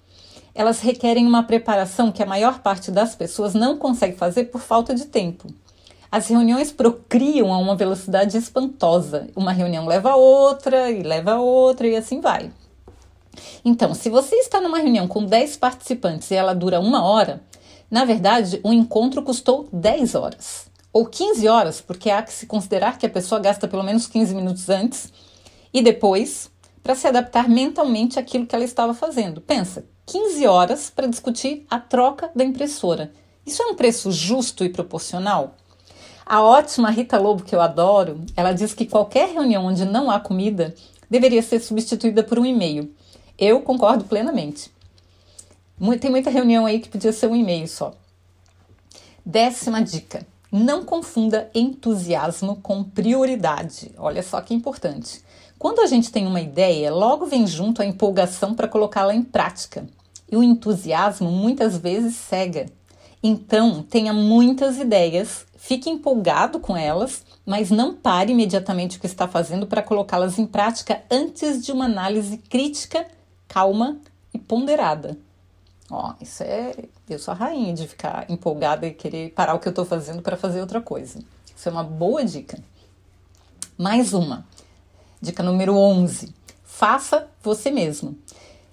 Elas 0.53 0.81
requerem 0.81 1.25
uma 1.25 1.45
preparação 1.45 2.11
que 2.11 2.21
a 2.21 2.27
maior 2.27 2.59
parte 2.59 2.91
das 2.91 3.15
pessoas 3.15 3.55
não 3.55 3.79
consegue 3.79 4.17
fazer 4.17 4.47
por 4.47 4.61
falta 4.61 4.93
de 4.93 5.05
tempo. 5.05 5.47
As 6.11 6.27
reuniões 6.27 6.73
procriam 6.73 7.53
a 7.53 7.59
uma 7.59 7.77
velocidade 7.77 8.37
espantosa. 8.37 9.29
Uma 9.37 9.53
reunião 9.53 9.87
leva 9.87 10.11
a 10.11 10.17
outra 10.17 10.91
e 10.91 11.05
leva 11.05 11.35
a 11.35 11.41
outra 11.41 11.87
e 11.87 11.95
assim 11.95 12.21
vai. 12.21 12.51
Então, 13.65 13.95
se 13.95 14.11
você 14.11 14.35
está 14.35 14.61
numa 14.61 14.79
reunião 14.79 15.07
com 15.07 15.25
10 15.25 15.59
participantes 15.59 16.29
e 16.33 16.35
ela 16.35 16.57
dura 16.57 16.81
uma 16.81 17.05
hora, 17.05 17.41
na 17.89 18.05
verdade, 18.05 18.59
o 18.65 18.73
encontro 18.73 19.23
custou 19.23 19.69
10 19.73 20.17
horas 20.17 20.70
ou 20.93 21.07
15 21.07 21.49
horas, 21.49 21.81
porque 21.81 22.11
há 22.11 22.23
que 22.23 22.33
se 22.33 22.47
considerar 22.47 22.99
que 22.99 23.07
a 23.07 23.11
pessoa 23.11 23.41
gasta 23.41 23.69
pelo 23.69 23.83
menos 23.83 24.07
15 24.07 24.35
minutos 24.35 24.69
antes 24.69 25.13
e 25.73 25.83
depois 25.83 26.51
para 26.83 26.95
se 26.95 27.07
adaptar 27.07 27.49
mentalmente 27.49 28.19
àquilo 28.19 28.47
que 28.47 28.55
ela 28.55 28.65
estava 28.65 28.95
fazendo. 28.95 29.41
Pensa, 29.41 29.85
15 30.07 30.47
horas 30.47 30.91
para 30.91 31.07
discutir 31.07 31.67
a 31.71 31.79
troca 31.79 32.31
da 32.35 32.43
impressora. 32.43 33.13
Isso 33.47 33.63
é 33.63 33.67
um 33.67 33.75
preço 33.75 34.11
justo 34.11 34.65
e 34.65 34.69
proporcional? 34.69 35.55
A 36.27 36.43
ótima 36.43 36.91
Rita 36.91 37.19
Lobo, 37.19 37.45
que 37.45 37.55
eu 37.55 37.61
adoro, 37.61 38.21
ela 38.37 38.53
diz 38.53 38.73
que 38.73 38.87
qualquer 38.87 39.31
reunião 39.31 39.67
onde 39.67 39.85
não 39.85 40.11
há 40.11 40.21
comida 40.21 40.75
deveria 41.09 41.43
ser 41.43 41.61
substituída 41.61 42.23
por 42.23 42.39
um 42.39 42.47
e-mail. 42.47 42.95
Eu 43.39 43.61
concordo 43.63 44.05
plenamente. 44.05 44.71
Tem 46.01 46.11
muita 46.11 46.31
reunião 46.31 46.67
aí 46.67 46.79
que 46.79 46.89
podia 46.89 47.13
ser 47.13 47.27
um 47.27 47.35
e-mail 47.35 47.67
só. 47.67 47.95
Décima 49.25 49.83
dica: 49.83 50.27
não 50.51 50.85
confunda 50.85 51.51
entusiasmo 51.55 52.57
com 52.57 52.83
prioridade. 52.83 53.93
Olha 53.97 54.23
só 54.23 54.41
que 54.41 54.55
importante. 54.55 55.23
Quando 55.59 55.81
a 55.81 55.87
gente 55.87 56.11
tem 56.11 56.27
uma 56.27 56.41
ideia, 56.41 56.93
logo 56.93 57.27
vem 57.27 57.47
junto 57.47 57.83
a 57.83 57.85
empolgação 57.85 58.55
para 58.55 58.67
colocá-la 58.67 59.15
em 59.15 59.23
prática. 59.23 59.87
E 60.31 60.37
o 60.37 60.43
entusiasmo 60.43 61.31
muitas 61.31 61.77
vezes 61.77 62.17
cega. 62.17 62.67
Então, 63.23 63.83
tenha 63.83 64.15
muitas 64.15 64.79
ideias, 64.79 65.45
fique 65.57 65.91
empolgado 65.91 66.59
com 66.59 66.75
elas, 66.75 67.23
mas 67.45 67.71
não 67.71 67.95
pare 67.95 68.33
imediatamente 68.33 68.97
o 68.97 69.01
que 69.01 69.07
está 69.07 69.29
fazendo 69.29 69.67
para 69.67 69.83
colocá-las 69.83 70.39
em 70.39 70.47
prática 70.47 71.03
antes 71.11 71.65
de 71.65 71.71
uma 71.71 71.85
análise 71.85 72.39
crítica, 72.39 73.07
calma 73.47 73.99
e 74.33 74.39
ponderada. 74.39 75.19
Ó, 75.91 76.15
isso 76.21 76.43
é. 76.43 76.73
Eu 77.09 77.19
sou 77.19 77.33
a 77.33 77.37
rainha 77.37 77.75
de 77.75 77.89
ficar 77.89 78.25
empolgada 78.29 78.87
e 78.87 78.93
querer 78.93 79.31
parar 79.31 79.55
o 79.55 79.59
que 79.59 79.67
eu 79.67 79.71
estou 79.71 79.85
fazendo 79.85 80.23
para 80.23 80.37
fazer 80.37 80.61
outra 80.61 80.81
coisa. 80.81 81.19
Isso 81.57 81.69
é 81.69 81.73
uma 81.73 81.83
boa 81.83 82.25
dica. 82.25 82.59
Mais 83.77 84.15
uma. 84.15 84.47
Dica 85.21 85.43
número 85.43 85.75
11. 85.75 86.33
Faça 86.63 87.27
você 87.43 87.71
mesmo. 87.71 88.17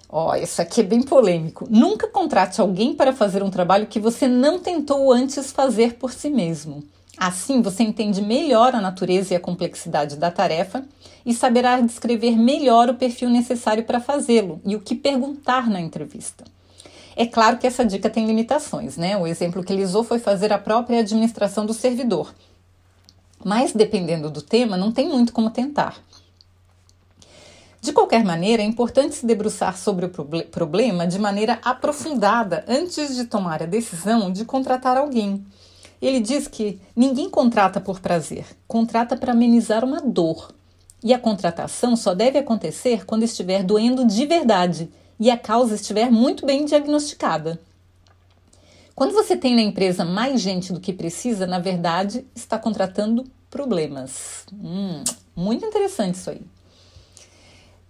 Ó, 0.08 0.36
isso 0.36 0.62
aqui 0.62 0.82
é 0.82 0.84
bem 0.84 1.02
polêmico. 1.02 1.68
Nunca 1.70 2.08
contrate 2.08 2.62
alguém 2.62 2.94
para 2.94 3.12
fazer 3.12 3.42
um 3.44 3.50
trabalho 3.50 3.88
que 3.88 4.00
você 4.00 4.28
não 4.28 4.60
tentou 4.60 5.12
antes 5.12 5.52
fazer 5.52 5.96
por 5.96 6.14
si 6.14 6.30
mesmo. 6.30 6.84
Assim, 7.18 7.62
você 7.62 7.84
entende 7.84 8.22
melhor 8.22 8.76
a 8.76 8.82
natureza 8.82 9.34
e 9.34 9.38
a 9.38 9.40
complexidade 9.40 10.16
da 10.16 10.30
tarefa 10.30 10.86
e 11.26 11.34
saberá 11.34 11.82
descrever 11.82 12.38
melhor 12.38 12.90
o 12.90 12.94
perfil 12.94 13.30
necessário 13.30 13.84
para 13.84 14.00
fazê-lo 14.00 14.62
e 14.64 14.76
o 14.76 14.80
que 14.80 14.96
perguntar 14.96 15.68
na 15.68 15.82
entrevista. 15.82 16.46
É 17.20 17.26
claro 17.26 17.58
que 17.58 17.66
essa 17.66 17.84
dica 17.84 18.12
tem 18.12 18.28
limitações, 18.28 18.96
né? 18.96 19.18
O 19.18 19.26
exemplo 19.26 19.64
que 19.64 19.74
ele 19.74 19.84
usou 19.84 20.04
foi 20.04 20.20
fazer 20.20 20.54
a 20.54 20.60
própria 20.60 21.00
administração 21.00 21.66
do 21.66 21.74
servidor. 21.74 22.32
Mas 23.44 23.74
dependendo 23.74 24.30
do 24.30 24.40
tema, 24.40 24.78
não 24.78 24.92
tem 24.92 25.10
muito 25.10 25.34
como 25.34 25.50
tentar. 25.50 25.98
De 27.82 27.92
qualquer 27.92 28.24
maneira, 28.24 28.62
é 28.62 28.66
importante 28.68 29.16
se 29.16 29.26
debruçar 29.26 29.76
sobre 29.80 30.06
o 30.06 30.10
problema 30.52 31.08
de 31.08 31.18
maneira 31.18 31.58
aprofundada 31.64 32.64
antes 32.68 33.16
de 33.16 33.26
tomar 33.26 33.64
a 33.64 33.66
decisão 33.66 34.32
de 34.32 34.46
contratar 34.46 34.96
alguém. 34.96 35.44
Ele 36.00 36.20
diz 36.20 36.48
que 36.48 36.80
ninguém 36.96 37.32
contrata 37.32 37.82
por 37.82 38.00
prazer, 38.00 38.46
contrata 38.68 39.18
para 39.18 39.32
amenizar 39.32 39.84
uma 39.84 40.00
dor. 40.00 40.54
E 41.04 41.16
a 41.16 41.20
contratação 41.20 41.96
só 41.96 42.14
deve 42.14 42.38
acontecer 42.38 43.08
quando 43.08 43.24
estiver 43.24 43.64
doendo 43.64 44.06
de 44.06 44.24
verdade 44.28 44.92
e 45.20 45.32
a 45.32 45.38
causa 45.38 45.76
estiver 45.76 46.12
muito 46.12 46.46
bem 46.46 46.66
diagnosticada. 46.66 47.60
Quando 48.96 49.14
você 49.14 49.38
tem 49.38 49.56
na 49.56 49.62
empresa 49.62 50.04
mais 50.04 50.42
gente 50.42 50.74
do 50.74 50.80
que 50.80 50.92
precisa, 50.92 51.46
na 51.46 51.60
verdade, 51.60 52.26
está 52.36 52.58
contratando 52.58 53.24
problemas. 53.50 54.46
Hum, 54.52 55.04
muito 55.36 55.66
interessante 55.66 56.16
isso 56.16 56.30
aí. 56.30 56.42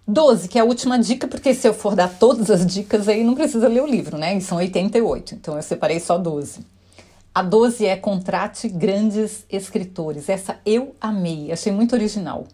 12, 0.06 0.48
que 0.48 0.58
é 0.58 0.62
a 0.62 0.64
última 0.64 0.98
dica, 0.98 1.28
porque 1.28 1.52
se 1.52 1.68
eu 1.68 1.74
for 1.74 1.94
dar 1.94 2.18
todas 2.18 2.50
as 2.50 2.66
dicas 2.66 3.08
aí 3.08 3.22
não 3.22 3.34
precisa 3.34 3.68
ler 3.68 3.82
o 3.82 3.86
livro, 3.86 4.16
né? 4.16 4.36
E 4.36 4.40
são 4.40 4.56
88, 4.56 5.34
então 5.34 5.56
eu 5.56 5.62
separei 5.62 6.00
só 6.00 6.16
12. 6.16 6.60
A 7.34 7.42
12 7.42 7.86
é 7.86 7.96
Contrate 7.96 8.68
Grandes 8.68 9.44
Escritores. 9.48 10.28
Essa 10.28 10.60
eu 10.66 10.94
amei, 11.00 11.52
achei 11.52 11.72
muito 11.72 11.94
original. 11.94 12.46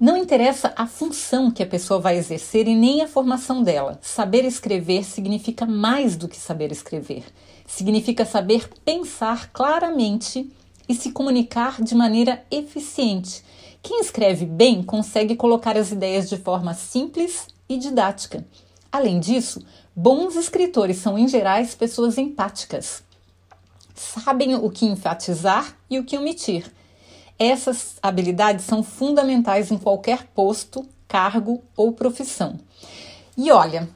Não 0.00 0.16
interessa 0.16 0.72
a 0.76 0.86
função 0.86 1.50
que 1.50 1.62
a 1.62 1.66
pessoa 1.66 1.98
vai 1.98 2.16
exercer 2.16 2.68
e 2.68 2.74
nem 2.74 3.02
a 3.02 3.08
formação 3.08 3.62
dela. 3.62 3.98
Saber 4.00 4.44
escrever 4.44 5.04
significa 5.04 5.66
mais 5.66 6.16
do 6.16 6.28
que 6.28 6.36
saber 6.36 6.70
escrever. 6.70 7.24
Significa 7.66 8.24
saber 8.24 8.68
pensar 8.84 9.50
claramente 9.52 10.50
e 10.88 10.94
se 10.94 11.10
comunicar 11.10 11.82
de 11.82 11.94
maneira 11.94 12.44
eficiente 12.50 13.42
quem 13.82 14.00
escreve 14.00 14.44
bem 14.44 14.82
consegue 14.82 15.36
colocar 15.36 15.76
as 15.76 15.92
ideias 15.92 16.28
de 16.28 16.36
forma 16.36 16.74
simples 16.74 17.46
e 17.68 17.78
didática. 17.78 18.44
Além 18.90 19.20
disso, 19.20 19.62
bons 19.94 20.36
escritores 20.36 20.98
são, 20.98 21.18
em 21.18 21.28
geral, 21.28 21.64
pessoas 21.78 22.18
empáticas. 22.18 23.02
Sabem 23.98 24.54
o 24.54 24.70
que 24.70 24.86
enfatizar 24.86 25.76
e 25.90 25.98
o 25.98 26.04
que 26.04 26.16
omitir. 26.16 26.70
Essas 27.36 27.96
habilidades 28.00 28.64
são 28.64 28.82
fundamentais 28.82 29.70
em 29.70 29.76
qualquer 29.76 30.28
posto, 30.34 30.86
cargo 31.08 31.62
ou 31.76 31.92
profissão. 31.92 32.58
E 33.36 33.50
olha, 33.50 33.88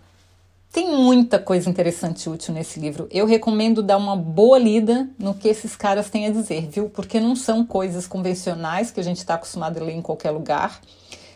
tem 0.73 0.91
muita 0.97 1.39
coisa 1.39 1.69
interessante 1.69 2.25
e 2.25 2.31
útil 2.31 2.53
nesse 2.53 2.81
livro. 2.81 3.07
Eu 3.11 3.27
recomendo 3.27 3.83
dar 3.83 3.97
uma 3.97 4.17
boa 4.17 4.59
lida 4.59 5.09
no 5.19 5.35
que 5.35 5.47
esses 5.47 5.77
caras 5.77 6.11
têm 6.11 6.27
a 6.27 6.31
dizer, 6.31 6.69
viu? 6.69 6.89
Porque 6.89 7.21
não 7.21 7.37
são 7.37 7.65
coisas 7.65 8.07
convencionais 8.07 8.91
que 8.91 8.99
a 8.99 9.05
gente 9.05 9.19
está 9.19 9.35
acostumado 9.35 9.79
a 9.79 9.85
ler 9.85 9.93
em 9.93 10.03
qualquer 10.03 10.31
lugar. 10.31 10.81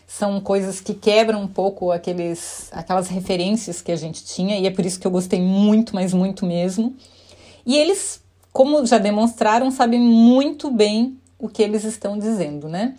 São 0.07 0.41
coisas 0.41 0.81
que 0.81 0.93
quebram 0.93 1.41
um 1.41 1.47
pouco 1.47 1.91
aqueles, 1.91 2.69
aquelas 2.71 3.07
referências 3.09 3.81
que 3.81 3.91
a 3.91 3.95
gente 3.95 4.25
tinha, 4.25 4.57
e 4.57 4.65
é 4.65 4.71
por 4.71 4.85
isso 4.85 4.99
que 4.99 5.05
eu 5.05 5.11
gostei 5.11 5.41
muito, 5.41 5.93
mas 5.93 6.13
muito 6.13 6.45
mesmo. 6.45 6.95
E 7.65 7.77
eles, 7.77 8.21
como 8.57 8.83
já 8.87 8.97
demonstraram, 8.97 9.69
sabem 9.69 9.99
muito 9.99 10.71
bem 10.71 11.21
o 11.37 11.47
que 11.47 11.61
eles 11.61 11.83
estão 11.83 12.17
dizendo, 12.17 12.67
né? 12.67 12.95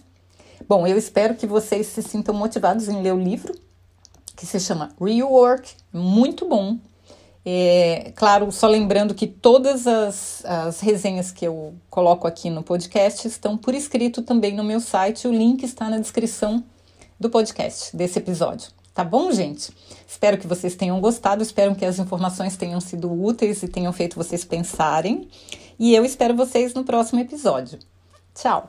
Bom, 0.68 0.86
eu 0.86 0.96
espero 0.96 1.34
que 1.34 1.48
vocês 1.48 1.88
se 1.88 2.00
sintam 2.00 2.32
motivados 2.32 2.86
em 2.86 3.02
ler 3.02 3.12
o 3.12 3.18
livro 3.18 3.52
que 4.36 4.46
se 4.46 4.60
chama 4.60 4.94
Real 5.00 5.28
Work, 5.28 5.74
muito 5.92 6.48
bom. 6.48 6.78
É, 7.44 8.12
claro, 8.14 8.52
só 8.52 8.68
lembrando 8.68 9.16
que 9.16 9.26
todas 9.26 9.84
as, 9.88 10.44
as 10.44 10.78
resenhas 10.78 11.32
que 11.32 11.44
eu 11.44 11.74
coloco 11.90 12.28
aqui 12.28 12.50
no 12.50 12.62
podcast 12.62 13.26
estão 13.26 13.58
por 13.58 13.74
escrito 13.74 14.22
também 14.22 14.54
no 14.54 14.62
meu 14.62 14.78
site. 14.78 15.26
O 15.26 15.32
link 15.32 15.64
está 15.64 15.90
na 15.90 15.98
descrição 15.98 16.62
do 17.18 17.28
podcast, 17.28 17.96
desse 17.96 18.16
episódio. 18.20 18.77
Tá 18.98 19.04
bom, 19.04 19.30
gente? 19.30 19.70
Espero 20.08 20.36
que 20.36 20.48
vocês 20.48 20.74
tenham 20.74 21.00
gostado, 21.00 21.40
espero 21.40 21.72
que 21.76 21.84
as 21.84 22.00
informações 22.00 22.56
tenham 22.56 22.80
sido 22.80 23.08
úteis 23.08 23.62
e 23.62 23.68
tenham 23.68 23.92
feito 23.92 24.16
vocês 24.16 24.44
pensarem. 24.44 25.28
E 25.78 25.94
eu 25.94 26.04
espero 26.04 26.34
vocês 26.34 26.74
no 26.74 26.82
próximo 26.82 27.20
episódio. 27.20 27.78
Tchau! 28.34 28.68